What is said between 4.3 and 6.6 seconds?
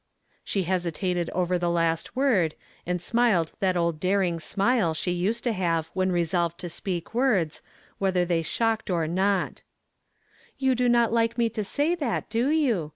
smile she used to have when resolved